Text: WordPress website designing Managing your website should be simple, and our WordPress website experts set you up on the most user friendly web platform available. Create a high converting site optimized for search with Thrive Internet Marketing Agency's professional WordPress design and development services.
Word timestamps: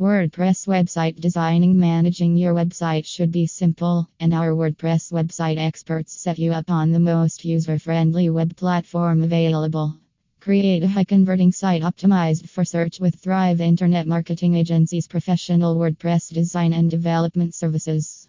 WordPress 0.00 0.68
website 0.68 1.20
designing 1.20 1.76
Managing 1.76 2.36
your 2.36 2.54
website 2.54 3.04
should 3.04 3.32
be 3.32 3.48
simple, 3.48 4.08
and 4.20 4.32
our 4.32 4.50
WordPress 4.50 5.10
website 5.10 5.58
experts 5.58 6.12
set 6.12 6.38
you 6.38 6.52
up 6.52 6.70
on 6.70 6.92
the 6.92 7.00
most 7.00 7.44
user 7.44 7.80
friendly 7.80 8.30
web 8.30 8.56
platform 8.56 9.24
available. 9.24 9.96
Create 10.38 10.84
a 10.84 10.86
high 10.86 11.02
converting 11.02 11.50
site 11.50 11.82
optimized 11.82 12.48
for 12.48 12.64
search 12.64 13.00
with 13.00 13.16
Thrive 13.16 13.60
Internet 13.60 14.06
Marketing 14.06 14.54
Agency's 14.54 15.08
professional 15.08 15.74
WordPress 15.74 16.32
design 16.32 16.72
and 16.72 16.88
development 16.88 17.56
services. 17.56 18.28